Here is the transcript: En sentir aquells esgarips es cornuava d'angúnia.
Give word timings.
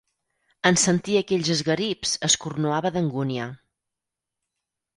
En 0.69 0.79
sentir 0.83 1.17
aquells 1.19 1.51
esgarips 1.57 2.15
es 2.29 2.39
cornuava 2.47 2.93
d'angúnia. 2.97 3.49